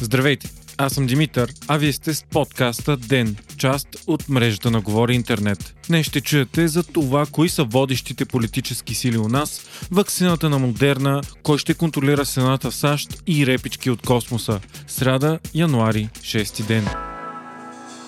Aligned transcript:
Здравейте! 0.00 0.50
Аз 0.78 0.92
съм 0.92 1.06
Димитър, 1.06 1.52
а 1.68 1.76
вие 1.76 1.92
сте 1.92 2.14
с 2.14 2.24
подкаста 2.24 2.96
ДЕН, 2.96 3.36
част 3.56 3.88
от 4.06 4.28
мрежата 4.28 4.70
на 4.70 4.80
Говори 4.80 5.14
Интернет. 5.14 5.74
Днес 5.88 6.06
ще 6.06 6.20
чуете 6.20 6.68
за 6.68 6.82
това, 6.82 7.26
кои 7.32 7.48
са 7.48 7.64
водещите 7.64 8.24
политически 8.24 8.94
сили 8.94 9.18
у 9.18 9.28
нас, 9.28 9.60
вакцината 9.90 10.50
на 10.50 10.58
Модерна, 10.58 11.20
кой 11.42 11.58
ще 11.58 11.74
контролира 11.74 12.24
Сената 12.24 12.70
в 12.70 12.74
САЩ 12.74 13.22
и 13.26 13.46
репички 13.46 13.90
от 13.90 14.02
космоса. 14.02 14.60
Сряда, 14.86 15.38
януари, 15.54 16.08
6 16.20 16.66
ден. 16.66 17.13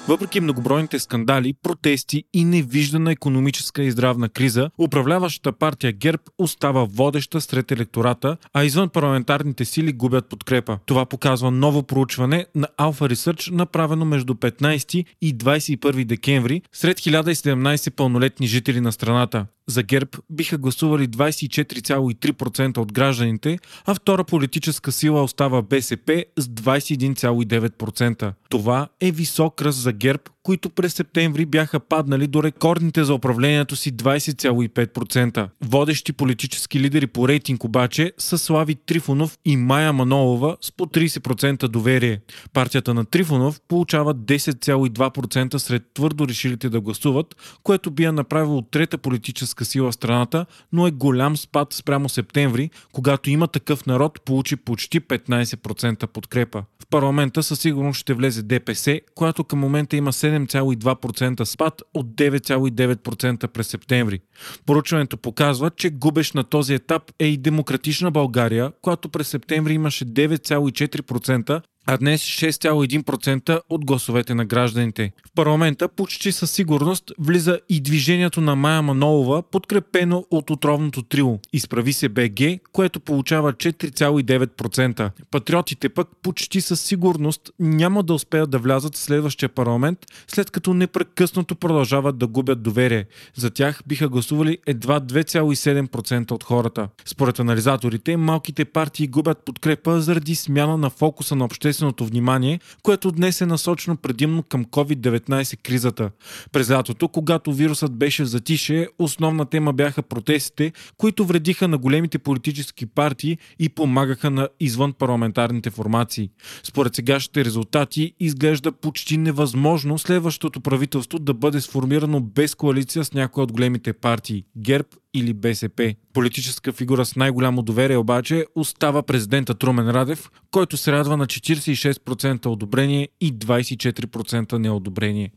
Въпреки 0.08 0.40
многобройните 0.40 0.98
скандали, 0.98 1.54
протести 1.62 2.24
и 2.34 2.44
невиждана 2.44 3.12
економическа 3.12 3.82
и 3.82 3.90
здравна 3.90 4.28
криза, 4.28 4.70
управляващата 4.78 5.52
партия 5.52 5.92
ГЕРБ 5.92 6.22
остава 6.38 6.84
водеща 6.84 7.40
сред 7.40 7.70
електората, 7.70 8.36
а 8.52 8.64
извън 8.64 8.88
парламентарните 8.88 9.64
сили 9.64 9.92
губят 9.92 10.28
подкрепа. 10.28 10.78
Това 10.86 11.06
показва 11.06 11.50
ново 11.50 11.82
проучване 11.82 12.46
на 12.54 12.68
Alpha 12.78 13.12
Research, 13.14 13.50
направено 13.50 14.04
между 14.04 14.34
15 14.34 15.04
и 15.22 15.38
21 15.38 16.04
декември 16.04 16.62
сред 16.72 17.00
1017 17.00 17.90
пълнолетни 17.90 18.46
жители 18.46 18.80
на 18.80 18.92
страната. 18.92 19.46
За 19.68 19.82
ГЕРБ 19.82 20.10
биха 20.30 20.58
гласували 20.58 21.08
24,3% 21.08 22.78
от 22.78 22.92
гражданите, 22.92 23.58
а 23.84 23.94
втора 23.94 24.24
политическа 24.24 24.92
сила 24.92 25.22
остава 25.22 25.62
БСП 25.62 26.24
с 26.36 26.48
21,9%. 26.48 28.32
Това 28.48 28.88
е 29.00 29.10
висок 29.10 29.62
ръст 29.62 29.78
за 29.78 29.92
ГЕРБ, 29.92 30.22
които 30.46 30.70
през 30.70 30.94
септември 30.94 31.46
бяха 31.46 31.80
паднали 31.80 32.26
до 32.26 32.42
рекордните 32.42 33.04
за 33.04 33.14
управлението 33.14 33.76
си 33.76 33.92
20,5%. 33.92 35.48
Водещи 35.64 36.12
политически 36.12 36.80
лидери 36.80 37.06
по 37.06 37.28
рейтинг 37.28 37.64
обаче 37.64 38.12
са 38.18 38.38
Слави 38.38 38.74
Трифонов 38.74 39.38
и 39.44 39.56
Майя 39.56 39.92
Манолова 39.92 40.56
с 40.60 40.72
по 40.72 40.86
30% 40.86 41.68
доверие. 41.68 42.20
Партията 42.52 42.94
на 42.94 43.04
Трифонов 43.04 43.60
получава 43.68 44.14
10,2% 44.14 45.56
сред 45.56 45.82
твърдо 45.94 46.28
решилите 46.28 46.68
да 46.68 46.80
гласуват, 46.80 47.36
което 47.62 47.90
би 47.90 48.04
я 48.04 48.12
направило 48.12 48.62
трета 48.62 48.98
политическа 48.98 49.64
сила 49.64 49.90
в 49.90 49.94
страната, 49.94 50.46
но 50.72 50.86
е 50.86 50.90
голям 50.90 51.36
спад 51.36 51.72
спрямо 51.72 52.08
септември, 52.08 52.70
когато 52.92 53.30
има 53.30 53.48
такъв 53.48 53.86
народ 53.86 54.24
получи 54.24 54.56
почти 54.56 55.00
15% 55.00 56.06
подкрепа. 56.06 56.64
В 56.82 56.86
парламента 56.90 57.42
със 57.42 57.60
сигурност 57.60 58.00
ще 58.00 58.14
влезе 58.14 58.42
ДПС, 58.42 59.00
която 59.14 59.44
към 59.44 59.58
момента 59.58 59.96
има 59.96 60.12
7 60.12 60.35
7,2% 60.42 61.44
спад 61.44 61.82
от 61.94 62.06
9,9% 62.06 63.46
през 63.46 63.68
септември. 63.68 64.20
Поручването 64.66 65.16
показва, 65.16 65.70
че 65.70 65.90
губещ 65.90 66.34
на 66.34 66.44
този 66.44 66.74
етап 66.74 67.02
е 67.18 67.26
и 67.26 67.36
демократична 67.36 68.10
България, 68.10 68.72
която 68.82 69.08
през 69.08 69.28
септември 69.28 69.74
имаше 69.74 70.06
9,4%, 70.06 71.62
а 71.86 71.98
днес 71.98 72.22
6,1% 72.22 73.60
от 73.70 73.84
гласовете 73.84 74.34
на 74.34 74.44
гражданите. 74.44 75.12
В 75.28 75.34
парламента 75.34 75.88
почти 75.88 76.32
със 76.32 76.50
сигурност 76.50 77.12
влиза 77.18 77.60
и 77.68 77.80
движението 77.80 78.40
на 78.40 78.56
Майя 78.56 78.82
Манолова, 78.82 79.42
подкрепено 79.42 80.24
от 80.30 80.50
отровното 80.50 81.02
трио. 81.02 81.38
Изправи 81.52 81.92
се 81.92 82.08
БГ, 82.08 82.60
което 82.72 83.00
получава 83.00 83.52
4,9%. 83.52 85.10
Патриотите 85.30 85.88
пък 85.88 86.08
почти 86.22 86.60
със 86.60 86.80
сигурност 86.80 87.50
няма 87.60 88.02
да 88.02 88.14
успеят 88.14 88.50
да 88.50 88.58
влязат 88.58 88.94
в 88.94 88.98
следващия 88.98 89.48
парламент, 89.48 89.98
след 90.28 90.50
като 90.50 90.74
непрекъснато 90.74 91.56
продължават 91.56 92.18
да 92.18 92.26
губят 92.26 92.62
доверие. 92.62 93.04
За 93.34 93.50
тях 93.50 93.80
биха 93.86 94.08
гласували 94.08 94.58
едва 94.66 95.00
2,7% 95.00 96.32
от 96.32 96.44
хората. 96.44 96.88
Според 97.04 97.38
анализаторите, 97.38 98.16
малките 98.16 98.64
партии 98.64 99.06
губят 99.06 99.44
подкрепа 99.44 100.00
заради 100.00 100.34
смяна 100.34 100.76
на 100.76 100.90
фокуса 100.90 101.36
на 101.36 101.44
обществените 101.44 101.75
общественото 101.76 102.06
внимание, 102.06 102.60
което 102.82 103.12
днес 103.12 103.40
е 103.40 103.46
насочено 103.46 103.96
предимно 103.96 104.42
към 104.42 104.64
COVID-19 104.64 105.62
кризата. 105.62 106.10
През 106.52 106.70
лятото, 106.70 107.08
когато 107.08 107.52
вирусът 107.52 107.92
беше 107.92 108.22
в 108.24 108.26
затише, 108.26 108.88
основна 108.98 109.46
тема 109.46 109.72
бяха 109.72 110.02
протестите, 110.02 110.72
които 110.96 111.24
вредиха 111.24 111.68
на 111.68 111.78
големите 111.78 112.18
политически 112.18 112.86
партии 112.86 113.38
и 113.58 113.68
помагаха 113.68 114.30
на 114.30 114.48
извън 114.60 114.92
парламентарните 114.92 115.70
формации. 115.70 116.30
Според 116.62 116.94
сегашните 116.94 117.44
резултати 117.44 118.12
изглежда 118.20 118.72
почти 118.72 119.16
невъзможно 119.16 119.98
следващото 119.98 120.60
правителство 120.60 121.18
да 121.18 121.34
бъде 121.34 121.60
сформирано 121.60 122.20
без 122.20 122.54
коалиция 122.54 123.04
с 123.04 123.12
някои 123.12 123.42
от 123.42 123.52
големите 123.52 123.92
партии– 123.92 124.44
ГЕРБ 124.58 124.88
или 125.18 125.32
БСП. 125.32 125.94
Политическа 126.12 126.72
фигура 126.72 127.04
с 127.04 127.16
най-голямо 127.16 127.62
доверие 127.62 127.96
обаче 127.96 128.44
остава 128.54 129.02
президента 129.02 129.54
Трумен 129.54 129.90
Радев, 129.90 130.30
който 130.50 130.76
се 130.76 130.92
радва 130.92 131.16
на 131.16 131.26
46% 131.26 132.46
одобрение 132.46 133.08
и 133.20 133.34
24% 133.34 134.52
неодобрение. 134.52 135.30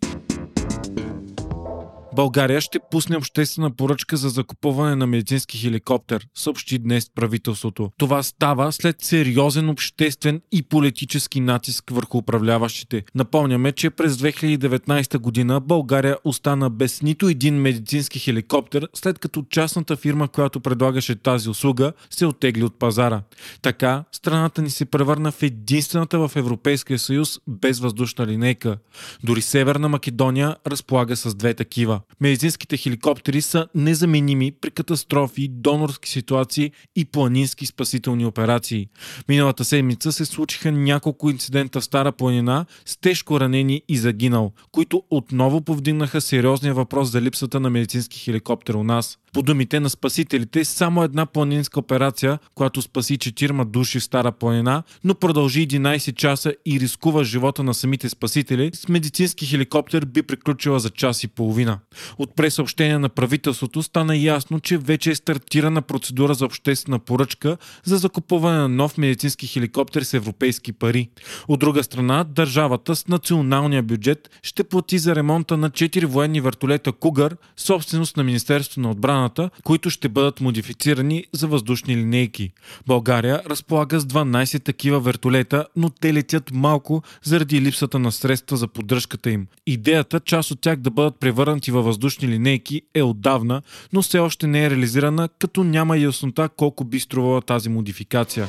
България 2.19 2.61
ще 2.61 2.79
пусне 2.91 3.17
обществена 3.17 3.71
поръчка 3.71 4.17
за 4.17 4.29
закупуване 4.29 4.95
на 4.95 5.07
медицински 5.07 5.57
хеликоптер, 5.57 6.27
съобщи 6.35 6.79
днес 6.79 7.09
правителството. 7.15 7.91
Това 7.97 8.23
става 8.23 8.71
след 8.71 9.01
сериозен 9.01 9.69
обществен 9.69 10.41
и 10.51 10.63
политически 10.63 11.39
натиск 11.39 11.89
върху 11.91 12.17
управляващите. 12.17 13.03
Напомняме, 13.15 13.71
че 13.71 13.89
през 13.89 14.13
2019 14.13 15.17
година 15.17 15.59
България 15.59 16.17
остана 16.23 16.69
без 16.69 17.01
нито 17.01 17.27
един 17.27 17.55
медицински 17.55 18.19
хеликоптер, 18.19 18.87
след 18.93 19.19
като 19.19 19.43
частната 19.49 19.95
фирма, 19.95 20.27
която 20.27 20.59
предлагаше 20.59 21.15
тази 21.15 21.49
услуга, 21.49 21.93
се 22.09 22.25
отегли 22.25 22.63
от 22.63 22.79
пазара. 22.79 23.21
Така, 23.61 24.03
страната 24.11 24.61
ни 24.61 24.69
се 24.69 24.85
превърна 24.85 25.31
в 25.31 25.43
единствената 25.43 26.27
в 26.27 26.31
Европейския 26.35 26.99
съюз 26.99 27.39
без 27.47 27.79
въздушна 27.79 28.27
линейка. 28.27 28.77
Дори 29.23 29.41
Северна 29.41 29.89
Македония 29.89 30.55
разполага 30.67 31.15
с 31.15 31.35
две 31.35 31.53
такива. 31.53 32.01
Медицинските 32.21 32.77
хеликоптери 32.77 33.41
са 33.41 33.67
незаменими 33.75 34.51
при 34.61 34.71
катастрофи, 34.71 35.47
донорски 35.47 36.09
ситуации 36.09 36.71
и 36.95 37.05
планински 37.05 37.65
спасителни 37.65 38.25
операции. 38.25 38.87
Миналата 39.29 39.65
седмица 39.65 40.11
се 40.11 40.25
случиха 40.25 40.71
няколко 40.71 41.29
инцидента 41.29 41.81
в 41.81 41.85
Стара 41.85 42.11
планина 42.11 42.65
с 42.85 42.97
тежко 42.97 43.39
ранени 43.39 43.81
и 43.87 43.97
загинал, 43.97 44.51
които 44.71 45.03
отново 45.09 45.61
повдигнаха 45.61 46.21
сериозния 46.21 46.73
въпрос 46.73 47.11
за 47.11 47.21
липсата 47.21 47.59
на 47.59 47.69
медицински 47.69 48.19
хеликоптер 48.19 48.73
у 48.73 48.83
нас. 48.83 49.17
По 49.33 49.41
думите 49.41 49.79
на 49.79 49.89
спасителите, 49.89 50.65
само 50.65 51.03
една 51.03 51.25
планинска 51.25 51.79
операция, 51.79 52.39
която 52.55 52.81
спаси 52.81 53.17
4 53.17 53.65
души 53.65 53.99
в 53.99 54.03
Стара 54.03 54.31
планина, 54.31 54.83
но 55.03 55.15
продължи 55.15 55.67
11 55.67 56.15
часа 56.15 56.53
и 56.65 56.79
рискува 56.79 57.23
живота 57.23 57.63
на 57.63 57.73
самите 57.73 58.09
спасители, 58.09 58.71
с 58.73 58.87
медицински 58.87 59.45
хеликоптер 59.45 60.05
би 60.05 60.21
приключила 60.21 60.79
за 60.79 60.89
час 60.89 61.23
и 61.23 61.27
половина. 61.27 61.79
От 62.17 62.35
пресъобщение 62.35 62.97
на 62.99 63.09
правителството 63.09 63.83
стана 63.83 64.17
ясно, 64.17 64.59
че 64.59 64.77
вече 64.77 65.11
е 65.11 65.15
стартирана 65.15 65.81
процедура 65.81 66.33
за 66.33 66.45
обществена 66.45 66.99
поръчка 66.99 67.57
за 67.83 67.97
закупуване 67.97 68.57
на 68.57 68.69
нов 68.69 68.97
медицински 68.97 69.47
хеликоптер 69.47 70.01
с 70.01 70.13
европейски 70.13 70.73
пари. 70.73 71.09
От 71.47 71.59
друга 71.59 71.83
страна, 71.83 72.23
държавата 72.23 72.95
с 72.95 73.07
националния 73.07 73.83
бюджет 73.83 74.29
ще 74.43 74.63
плати 74.63 74.99
за 74.99 75.15
ремонта 75.15 75.57
на 75.57 75.69
4 75.69 76.05
военни 76.05 76.41
вертолета 76.41 76.91
Кугър, 76.91 77.37
собственост 77.57 78.17
на 78.17 78.23
Министерството 78.23 78.79
на 78.79 78.91
отбраната, 78.91 79.49
които 79.63 79.89
ще 79.89 80.09
бъдат 80.09 80.41
модифицирани 80.41 81.25
за 81.33 81.47
въздушни 81.47 81.97
линейки. 81.97 82.51
България 82.87 83.41
разполага 83.49 83.99
с 83.99 84.05
12 84.05 84.63
такива 84.63 84.99
вертолета, 84.99 85.65
но 85.75 85.89
те 85.89 86.13
летят 86.13 86.51
малко 86.53 87.03
заради 87.23 87.61
липсата 87.61 87.99
на 87.99 88.11
средства 88.11 88.57
за 88.57 88.67
поддръжката 88.67 89.31
им. 89.31 89.47
Идеята 89.67 90.19
част 90.19 90.51
от 90.51 90.61
тях 90.61 90.79
да 90.79 90.91
бъдат 90.91 91.19
превърнати 91.19 91.71
във 91.79 91.85
въздушни 91.85 92.27
линейки 92.27 92.81
е 92.95 93.03
отдавна, 93.03 93.61
но 93.93 94.01
все 94.01 94.19
още 94.19 94.47
не 94.47 94.65
е 94.65 94.69
реализирана, 94.69 95.29
като 95.39 95.63
няма 95.63 95.97
яснота 95.97 96.49
колко 96.49 96.83
би 96.83 96.99
струвала 96.99 97.41
тази 97.41 97.69
модификация. 97.69 98.47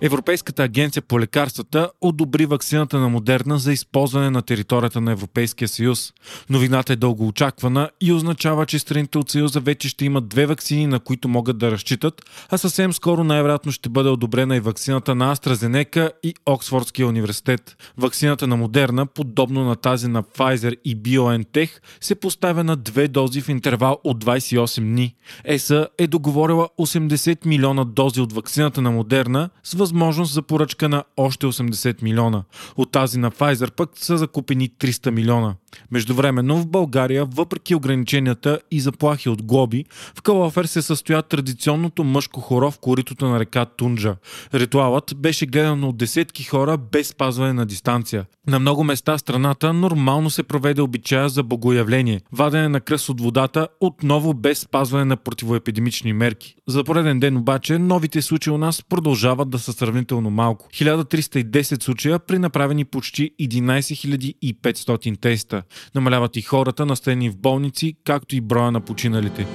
Европейската 0.00 0.62
агенция 0.62 1.02
по 1.02 1.20
лекарствата 1.20 1.90
одобри 2.00 2.46
вакцината 2.46 2.98
на 2.98 3.08
Модерна 3.08 3.58
за 3.58 3.72
използване 3.72 4.30
на 4.30 4.42
територията 4.42 5.00
на 5.00 5.12
Европейския 5.12 5.68
съюз. 5.68 6.12
Новината 6.50 6.92
е 6.92 6.96
дълго 6.96 7.26
очаквана 7.26 7.90
и 8.00 8.12
означава, 8.12 8.66
че 8.66 8.78
страните 8.78 9.18
от 9.18 9.30
съюза 9.30 9.60
вече 9.60 9.88
ще 9.88 10.04
имат 10.04 10.28
две 10.28 10.46
вакцини, 10.46 10.86
на 10.86 11.00
които 11.00 11.28
могат 11.28 11.58
да 11.58 11.70
разчитат, 11.70 12.22
а 12.50 12.58
съвсем 12.58 12.92
скоро 12.92 13.24
най-вероятно 13.24 13.72
ще 13.72 13.88
бъде 13.88 14.08
одобрена 14.08 14.56
и 14.56 14.60
вакцината 14.60 15.14
на 15.14 15.36
AstraZeneca 15.36 16.10
и 16.22 16.34
Оксфордския 16.46 17.08
университет. 17.08 17.76
Вакцината 17.96 18.46
на 18.46 18.56
Модерна, 18.56 19.06
подобно 19.06 19.64
на 19.64 19.76
тази 19.76 20.08
на 20.08 20.22
Pfizer 20.22 20.76
и 20.84 20.96
BioNTech, 20.96 21.70
се 22.00 22.14
поставя 22.14 22.64
на 22.64 22.76
две 22.76 23.08
дози 23.08 23.40
в 23.40 23.48
интервал 23.48 24.00
от 24.04 24.24
28 24.24 24.80
дни. 24.80 25.14
ЕСА 25.44 25.88
е 25.98 26.06
договорила 26.06 26.68
80 26.78 27.46
милиона 27.46 27.84
дози 27.84 28.20
от 28.20 28.32
вакцината 28.32 28.82
на 28.82 28.90
Модерна 28.90 29.50
с 29.64 29.85
възможност 29.86 30.32
за 30.32 30.42
поръчка 30.42 30.88
на 30.88 31.04
още 31.16 31.46
80 31.46 32.02
милиона. 32.02 32.42
От 32.76 32.92
тази 32.92 33.18
на 33.18 33.30
Pfizer 33.30 33.70
пък 33.70 33.90
са 33.94 34.18
закупени 34.18 34.70
300 34.70 35.10
милиона. 35.10 35.54
Междувременно 35.90 36.56
в 36.56 36.66
България, 36.66 37.24
въпреки 37.24 37.74
ограниченията 37.74 38.60
и 38.70 38.80
заплахи 38.80 39.28
от 39.28 39.42
глоби, 39.42 39.84
в 40.14 40.22
Калофер 40.22 40.64
се 40.64 40.82
състоя 40.82 41.22
традиционното 41.22 42.04
мъжко 42.04 42.40
хоро 42.40 42.70
в 42.70 42.78
коритото 42.78 43.28
на 43.28 43.40
река 43.40 43.64
Тунджа. 43.64 44.16
Ритуалът 44.54 45.12
беше 45.16 45.46
гледан 45.46 45.84
от 45.84 45.96
десетки 45.96 46.44
хора 46.44 46.76
без 46.76 47.08
спазване 47.08 47.52
на 47.52 47.66
дистанция. 47.66 48.24
На 48.46 48.58
много 48.58 48.84
места 48.84 49.18
страната 49.18 49.72
нормално 49.72 50.30
се 50.30 50.42
проведе 50.42 50.82
обичая 50.82 51.28
за 51.28 51.42
богоявление, 51.42 52.20
вадене 52.32 52.68
на 52.68 52.80
кръст 52.80 53.08
от 53.08 53.20
водата, 53.20 53.68
отново 53.80 54.34
без 54.34 54.58
спазване 54.58 55.04
на 55.04 55.16
противоепидемични 55.16 56.12
мерки. 56.12 56.54
За 56.68 56.84
пореден 56.84 57.20
ден 57.20 57.36
обаче 57.36 57.78
новите 57.78 58.22
случаи 58.22 58.52
у 58.52 58.58
нас 58.58 58.82
продължават 58.88 59.50
да 59.50 59.58
са 59.58 59.72
сравнително 59.76 60.30
малко. 60.30 60.68
1310 60.68 61.82
случая 61.82 62.18
при 62.18 62.38
направени 62.38 62.84
почти 62.84 63.30
11 63.40 64.34
500 64.62 65.20
теста. 65.20 65.62
Намаляват 65.94 66.36
и 66.36 66.42
хората 66.42 66.86
настроени 66.86 67.30
в 67.30 67.36
болници, 67.36 67.96
както 68.04 68.36
и 68.36 68.40
броя 68.40 68.72
на 68.72 68.80
починалите. 68.80 69.46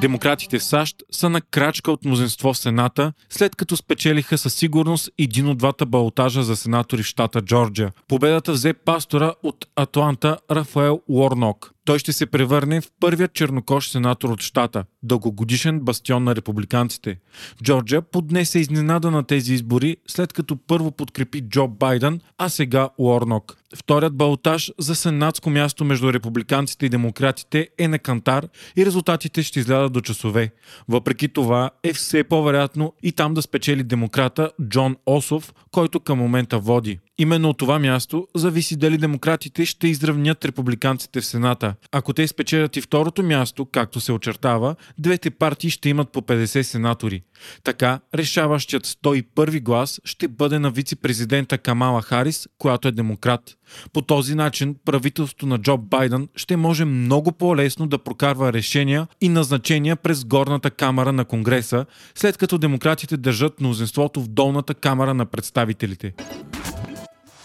Демократите 0.00 0.58
в 0.58 0.64
САЩ 0.64 0.96
са 1.10 1.30
на 1.30 1.40
крачка 1.40 1.92
от 1.92 2.04
мнозинство 2.04 2.52
в 2.52 2.58
Сената, 2.58 3.12
след 3.30 3.56
като 3.56 3.76
спечелиха 3.76 4.38
със 4.38 4.54
сигурност 4.54 5.10
един 5.18 5.48
от 5.48 5.58
двата 5.58 5.86
балотажа 5.86 6.42
за 6.42 6.56
сенатори 6.56 7.02
в 7.02 7.06
щата 7.06 7.42
Джорджия. 7.42 7.92
Победата 8.08 8.52
взе 8.52 8.74
пастора 8.74 9.34
от 9.42 9.66
Атланта 9.76 10.38
Рафаел 10.50 11.00
Уорнок. 11.08 11.75
Той 11.86 11.98
ще 11.98 12.12
се 12.12 12.26
превърне 12.26 12.80
в 12.80 12.90
първият 13.00 13.34
чернокош 13.34 13.88
сенатор 13.88 14.30
от 14.30 14.40
щата, 14.40 14.84
дългогодишен 15.02 15.80
бастион 15.80 16.24
на 16.24 16.36
републиканците. 16.36 17.18
Джорджия 17.62 18.02
поднесе 18.02 18.58
изненада 18.58 19.10
на 19.10 19.24
тези 19.24 19.54
избори, 19.54 19.96
след 20.08 20.32
като 20.32 20.56
първо 20.56 20.90
подкрепи 20.90 21.40
Джо 21.40 21.68
Байден, 21.68 22.20
а 22.38 22.48
сега 22.48 22.88
Уорнок. 22.98 23.56
Вторият 23.76 24.16
балотаж 24.16 24.72
за 24.78 24.94
сенатско 24.94 25.50
място 25.50 25.84
между 25.84 26.12
републиканците 26.12 26.86
и 26.86 26.88
демократите 26.88 27.68
е 27.78 27.88
на 27.88 27.98
кантар 27.98 28.48
и 28.76 28.86
резултатите 28.86 29.42
ще 29.42 29.60
излядат 29.60 29.92
до 29.92 30.00
часове. 30.00 30.52
Въпреки 30.88 31.28
това 31.28 31.70
е 31.82 31.92
все 31.92 32.24
по-вероятно 32.24 32.92
и 33.02 33.12
там 33.12 33.34
да 33.34 33.42
спечели 33.42 33.82
демократа 33.82 34.50
Джон 34.68 34.96
Осов, 35.06 35.54
който 35.70 36.00
към 36.00 36.18
момента 36.18 36.58
води. 36.58 36.98
Именно 37.18 37.48
от 37.48 37.58
това 37.58 37.78
място 37.78 38.28
зависи 38.34 38.76
дали 38.76 38.98
демократите 38.98 39.64
ще 39.64 39.88
изравнят 39.88 40.44
републиканците 40.44 41.20
в 41.20 41.26
Сената. 41.26 41.74
Ако 41.92 42.12
те 42.12 42.28
спечелят 42.28 42.76
и 42.76 42.80
второто 42.80 43.22
място, 43.22 43.66
както 43.66 44.00
се 44.00 44.12
очертава, 44.12 44.76
двете 44.98 45.30
партии 45.30 45.70
ще 45.70 45.88
имат 45.88 46.12
по 46.12 46.20
50 46.20 46.62
сенатори. 46.62 47.22
Така, 47.64 48.00
решаващият 48.14 48.86
101 48.86 49.60
глас 49.60 50.00
ще 50.04 50.28
бъде 50.28 50.58
на 50.58 50.70
вице-президента 50.70 51.58
Камала 51.58 52.02
Харис, 52.02 52.48
която 52.58 52.88
е 52.88 52.92
демократ. 52.92 53.56
По 53.92 54.02
този 54.02 54.34
начин 54.34 54.76
правителството 54.84 55.46
на 55.46 55.58
Джо 55.58 55.76
Байден 55.76 56.28
ще 56.36 56.56
може 56.56 56.84
много 56.84 57.32
по-лесно 57.32 57.86
да 57.86 57.98
прокарва 57.98 58.52
решения 58.52 59.06
и 59.20 59.28
назначения 59.28 59.96
през 59.96 60.24
горната 60.24 60.70
камера 60.70 61.12
на 61.12 61.24
Конгреса, 61.24 61.86
след 62.14 62.36
като 62.36 62.58
демократите 62.58 63.16
държат 63.16 63.60
мнозинството 63.60 64.20
в 64.20 64.28
долната 64.28 64.74
камера 64.74 65.14
на 65.14 65.26
представителите. 65.26 66.14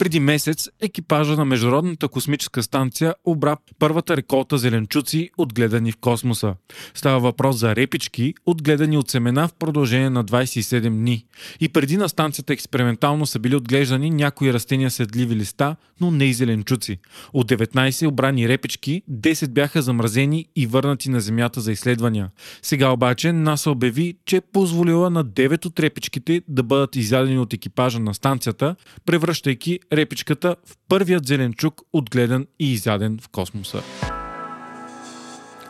Преди 0.01 0.19
месец 0.19 0.69
екипажа 0.81 1.35
на 1.35 1.45
Международната 1.45 2.07
космическа 2.07 2.63
станция 2.63 3.15
обра 3.25 3.57
първата 3.79 4.17
реколта 4.17 4.57
зеленчуци, 4.57 5.29
отгледани 5.37 5.91
в 5.91 5.97
космоса. 5.97 6.55
Става 6.93 7.19
въпрос 7.19 7.55
за 7.55 7.75
репички, 7.75 8.33
отгледани 8.45 8.97
от 8.97 9.09
семена 9.09 9.47
в 9.47 9.53
продължение 9.53 10.09
на 10.09 10.25
27 10.25 10.89
дни. 10.89 11.25
И 11.59 11.69
преди 11.69 11.97
на 11.97 12.09
станцията 12.09 12.53
експериментално 12.53 13.25
са 13.25 13.39
били 13.39 13.55
отглеждани 13.55 14.09
някои 14.09 14.53
растения 14.53 14.91
седливи 14.91 15.35
листа, 15.35 15.75
но 15.99 16.11
не 16.11 16.25
и 16.25 16.33
зеленчуци. 16.33 16.99
От 17.33 17.49
19 17.49 18.07
обрани 18.07 18.49
репички, 18.49 19.01
10 19.11 19.47
бяха 19.49 19.81
замразени 19.81 20.45
и 20.55 20.67
върнати 20.67 21.09
на 21.09 21.21
Земята 21.21 21.61
за 21.61 21.71
изследвания. 21.71 22.29
Сега 22.61 22.89
обаче 22.89 23.31
НАСА 23.31 23.71
обяви, 23.71 24.17
че 24.25 24.37
е 24.37 24.41
позволила 24.41 25.09
на 25.09 25.25
9 25.25 25.65
от 25.65 25.79
репичките 25.79 26.41
да 26.47 26.63
бъдат 26.63 26.95
изядени 26.95 27.39
от 27.39 27.53
екипажа 27.53 27.99
на 27.99 28.13
станцията, 28.13 28.75
превръщайки 29.05 29.79
репичката 29.93 30.55
в 30.65 30.77
първият 30.87 31.27
зеленчук, 31.27 31.81
отгледан 31.93 32.47
и 32.59 32.73
изяден 32.73 33.19
в 33.21 33.29
космоса. 33.29 33.83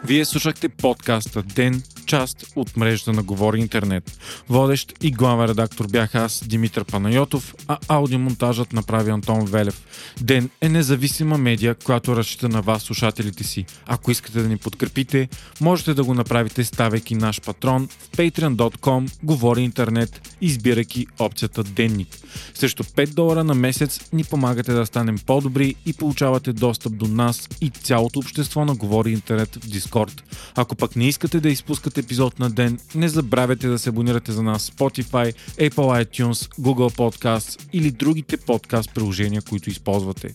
Вие 0.05 0.25
слушахте 0.25 0.69
подкаста 0.69 1.43
Ден, 1.43 1.83
част 2.11 2.45
от 2.55 2.77
мрежата 2.77 3.13
на 3.13 3.23
Говори 3.23 3.59
Интернет. 3.59 4.17
Водещ 4.49 4.93
и 5.01 5.11
главен 5.11 5.45
редактор 5.45 5.87
бях 5.87 6.15
аз, 6.15 6.43
Димитър 6.47 6.85
Панайотов, 6.85 7.55
а 7.67 7.77
аудиомонтажът 7.87 8.73
направи 8.73 9.11
Антон 9.11 9.45
Велев. 9.45 9.85
Ден 10.21 10.49
е 10.61 10.69
независима 10.69 11.37
медия, 11.37 11.75
която 11.75 12.15
разчита 12.15 12.49
на 12.49 12.61
вас, 12.61 12.83
слушателите 12.83 13.43
си. 13.43 13.65
Ако 13.85 14.11
искате 14.11 14.41
да 14.41 14.49
ни 14.49 14.57
подкрепите, 14.57 15.29
можете 15.61 15.93
да 15.93 16.03
го 16.03 16.13
направите 16.13 16.63
ставайки 16.63 17.15
наш 17.15 17.41
патрон 17.41 17.87
в 17.87 18.17
patreon.com, 18.17 19.11
Говори 19.23 19.61
Интернет, 19.61 20.37
избирайки 20.41 21.07
опцията 21.19 21.63
Денник. 21.63 22.17
Срещу 22.53 22.83
5 22.83 23.07
долара 23.07 23.43
на 23.43 23.55
месец 23.55 23.99
ни 24.13 24.23
помагате 24.23 24.73
да 24.73 24.85
станем 24.85 25.17
по-добри 25.25 25.75
и 25.85 25.93
получавате 25.93 26.53
достъп 26.53 26.97
до 26.97 27.07
нас 27.07 27.49
и 27.61 27.69
цялото 27.69 28.19
общество 28.19 28.65
на 28.65 28.75
Говори 28.75 29.11
Интернет 29.11 29.55
в 29.55 29.67
Discord. 29.67 30.21
Ако 30.55 30.75
пък 30.75 30.95
не 30.95 31.07
искате 31.07 31.39
да 31.39 31.49
изпускате 31.49 32.00
епизод 32.01 32.39
на 32.39 32.49
ден, 32.49 32.79
не 32.95 33.09
забравяйте 33.09 33.67
да 33.67 33.79
се 33.79 33.89
абонирате 33.89 34.31
за 34.31 34.43
нас 34.43 34.69
Spotify, 34.69 35.33
Apple 35.57 36.05
iTunes, 36.05 36.55
Google 36.59 36.95
Podcasts 36.95 37.67
или 37.73 37.91
другите 37.91 38.37
подкаст 38.37 38.93
приложения, 38.93 39.41
които 39.41 39.69
използвате. 39.69 40.33